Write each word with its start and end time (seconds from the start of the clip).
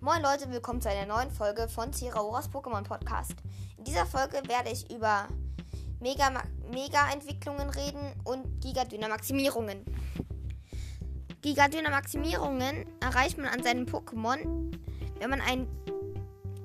Moin 0.00 0.22
Leute, 0.22 0.48
willkommen 0.52 0.80
zu 0.80 0.88
einer 0.88 1.12
neuen 1.12 1.28
Folge 1.28 1.68
von 1.68 1.92
Ziraoras 1.92 2.48
Pokémon 2.48 2.84
Podcast. 2.84 3.34
In 3.78 3.82
dieser 3.82 4.06
Folge 4.06 4.40
werde 4.46 4.70
ich 4.70 4.88
über 4.94 5.26
Mega-Entwicklungen 5.98 7.68
Mega 7.68 7.80
reden 7.80 8.12
und 8.22 8.60
Giga-Dynamaximierungen. 8.60 9.84
Giga-Dynamaximierungen 11.42 12.86
erreicht 13.00 13.38
man 13.38 13.48
an 13.48 13.64
seinem 13.64 13.86
Pokémon, 13.86 14.70
wenn 15.18 15.30
man 15.30 15.40
ein 15.40 15.66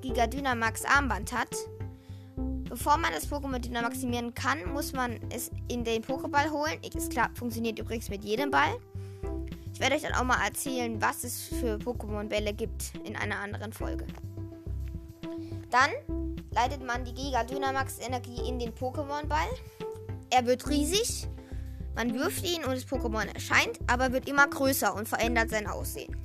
Giga-Dynamax 0.00 0.84
Armband 0.84 1.32
hat. 1.32 1.50
Bevor 2.68 2.98
man 2.98 3.12
das 3.12 3.28
Pokémon 3.28 3.58
dynamaximieren 3.58 4.32
kann, 4.34 4.72
muss 4.72 4.92
man 4.92 5.18
es 5.30 5.50
in 5.66 5.82
den 5.82 6.04
Pokéball 6.04 6.52
holen. 6.52 6.78
Es 6.84 7.08
funktioniert 7.36 7.80
übrigens 7.80 8.08
mit 8.10 8.22
jedem 8.22 8.52
Ball. 8.52 8.78
Ich 9.74 9.80
werde 9.80 9.96
euch 9.96 10.02
dann 10.02 10.14
auch 10.14 10.22
mal 10.22 10.40
erzählen, 10.46 11.02
was 11.02 11.24
es 11.24 11.42
für 11.42 11.78
Pokémon-Bälle 11.78 12.54
gibt 12.54 12.92
in 13.02 13.16
einer 13.16 13.40
anderen 13.40 13.72
Folge. 13.72 14.06
Dann 15.68 15.90
leitet 16.52 16.86
man 16.86 17.04
die 17.04 17.12
Giga 17.12 17.42
Dynamax 17.42 17.98
Energie 17.98 18.48
in 18.48 18.60
den 18.60 18.72
Pokémon-Ball. 18.72 19.48
Er 20.30 20.46
wird 20.46 20.68
riesig. 20.68 21.26
Man 21.96 22.14
wirft 22.14 22.44
ihn 22.44 22.62
und 22.64 22.70
das 22.70 22.86
Pokémon 22.86 23.26
erscheint, 23.34 23.80
aber 23.88 24.12
wird 24.12 24.28
immer 24.28 24.46
größer 24.46 24.94
und 24.94 25.08
verändert 25.08 25.50
sein 25.50 25.66
Aussehen. 25.66 26.16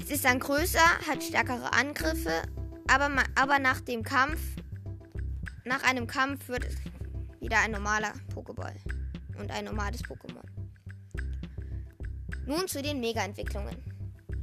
Es 0.00 0.10
ist 0.10 0.24
dann 0.24 0.40
größer, 0.40 0.84
hat 1.08 1.22
stärkere 1.22 1.72
Angriffe, 1.72 2.42
aber, 2.88 3.08
aber 3.36 3.60
nach 3.60 3.80
dem 3.80 4.02
Kampf, 4.02 4.40
nach 5.64 5.84
einem 5.84 6.08
Kampf 6.08 6.48
wird 6.48 6.64
es 6.64 6.74
wieder 7.40 7.58
ein 7.60 7.70
normaler 7.70 8.12
Pokéball 8.34 8.74
und 9.38 9.52
ein 9.52 9.64
normales 9.64 10.02
Pokémon. 10.02 10.53
Nun 12.46 12.68
zu 12.68 12.82
den 12.82 13.00
Mega-Entwicklungen. 13.00 13.76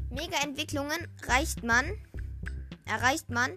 Mega-Entwicklungen 0.09 1.07
erreicht 2.85 3.29
man, 3.29 3.53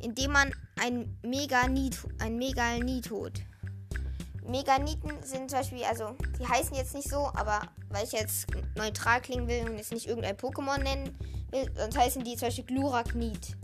indem 0.00 0.32
man 0.32 0.52
ein 0.80 1.18
Mega-Niet, 1.22 1.98
ein 2.18 2.36
Mega-Niethot. 2.36 3.32
Meganiten 4.48 5.10
sind 5.22 5.50
zum 5.50 5.58
Beispiel, 5.58 5.84
also 5.84 6.16
die 6.40 6.46
heißen 6.46 6.74
jetzt 6.74 6.94
nicht 6.94 7.08
so, 7.08 7.30
aber 7.34 7.60
weil 7.90 8.04
ich 8.04 8.12
jetzt 8.12 8.46
neutral 8.76 9.20
klingen 9.20 9.46
will 9.46 9.68
und 9.68 9.76
jetzt 9.76 9.92
nicht 9.92 10.06
irgendein 10.06 10.36
Pokémon 10.36 10.78
nennen 10.78 11.16
will, 11.50 11.70
sonst 11.76 11.98
heißen 11.98 12.24
die 12.24 12.36
zum 12.36 12.48
Beispiel 12.48 12.64
Gluraknit. 12.64 13.56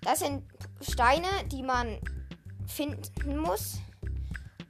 Das 0.00 0.18
sind 0.18 0.42
Steine, 0.80 1.28
die 1.46 1.62
man 1.62 1.98
finden 2.66 3.38
muss. 3.38 3.78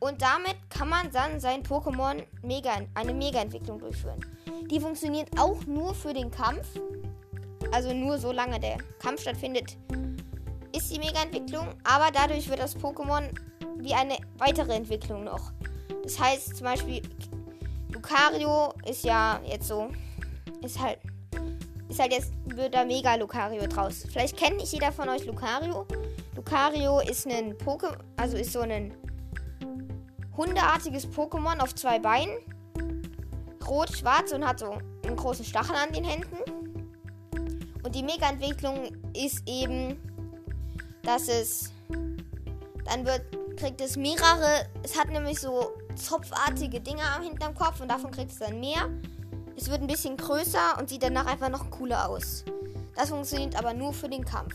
Und 0.02 0.20
damit 0.20 0.56
kann 0.68 0.88
man 0.88 1.12
dann 1.12 1.38
sein 1.38 1.62
Pokémon 1.62 2.24
Mega, 2.42 2.72
eine 2.94 3.14
Mega-Entwicklung 3.14 3.78
durchführen. 3.78 4.18
Die 4.68 4.80
funktioniert 4.80 5.28
auch 5.38 5.64
nur 5.66 5.94
für 5.94 6.12
den 6.12 6.28
Kampf. 6.28 6.66
Also 7.70 7.94
nur 7.94 8.18
solange 8.18 8.58
der 8.58 8.78
Kampf 8.98 9.20
stattfindet, 9.20 9.76
ist 10.76 10.92
die 10.92 10.98
Mega-Entwicklung. 10.98 11.68
Aber 11.84 12.10
dadurch 12.12 12.48
wird 12.48 12.58
das 12.58 12.76
Pokémon 12.76 13.28
wie 13.76 13.94
eine 13.94 14.16
weitere 14.38 14.72
Entwicklung 14.74 15.22
noch. 15.22 15.52
Das 16.02 16.18
heißt 16.18 16.56
zum 16.56 16.64
Beispiel, 16.64 17.00
Lucario 17.92 18.74
ist 18.84 19.04
ja 19.04 19.40
jetzt 19.46 19.68
so, 19.68 19.88
ist 20.62 20.80
halt, 20.80 20.98
ist 21.88 22.00
halt 22.00 22.12
jetzt, 22.12 22.32
wird 22.46 22.74
da 22.74 22.84
Mega 22.84 23.14
Lucario 23.14 23.68
draus. 23.68 24.04
Vielleicht 24.10 24.36
kennt 24.36 24.56
nicht 24.56 24.72
jeder 24.72 24.90
von 24.90 25.08
euch 25.08 25.24
Lucario. 25.26 25.86
Lucario 26.34 26.98
ist 26.98 27.24
ein 27.28 27.56
Pokémon, 27.56 27.98
also 28.16 28.36
ist 28.36 28.52
so 28.52 28.62
ein 28.62 28.92
hundeartiges 30.36 31.08
Pokémon 31.08 31.58
auf 31.60 31.74
zwei 31.74 31.98
Beinen 31.98 32.36
rot-schwarz 33.66 34.32
und 34.32 34.46
hat 34.46 34.58
so 34.58 34.78
einen 35.04 35.16
großen 35.16 35.44
Stachel 35.44 35.76
an 35.76 35.92
den 35.92 36.04
Händen. 36.04 36.36
Und 37.82 37.94
die 37.94 38.02
Mega-Entwicklung 38.02 38.92
ist 39.14 39.42
eben, 39.48 39.98
dass 41.02 41.28
es 41.28 41.72
dann 42.84 43.06
wird, 43.06 43.22
kriegt 43.56 43.80
es 43.80 43.96
mehrere, 43.96 44.66
es 44.82 44.98
hat 44.98 45.08
nämlich 45.08 45.40
so 45.40 45.72
zopfartige 45.96 46.80
Dinger 46.80 47.20
hinterm 47.20 47.54
Kopf 47.54 47.80
und 47.80 47.88
davon 47.88 48.10
kriegt 48.10 48.30
es 48.30 48.38
dann 48.38 48.60
mehr. 48.60 48.88
Es 49.56 49.70
wird 49.70 49.80
ein 49.80 49.86
bisschen 49.86 50.16
größer 50.16 50.78
und 50.78 50.88
sieht 50.88 51.02
danach 51.02 51.26
einfach 51.26 51.48
noch 51.48 51.70
cooler 51.70 52.08
aus. 52.08 52.44
Das 52.94 53.10
funktioniert 53.10 53.56
aber 53.56 53.74
nur 53.74 53.92
für 53.92 54.08
den 54.08 54.24
Kampf. 54.24 54.54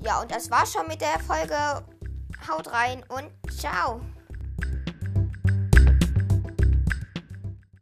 Ja, 0.00 0.20
und 0.20 0.30
das 0.30 0.50
war's 0.50 0.72
schon 0.72 0.86
mit 0.86 1.00
der 1.00 1.18
Folge. 1.20 1.84
Haut 2.46 2.70
rein 2.72 3.02
und 3.08 3.30
ciao. 3.50 4.00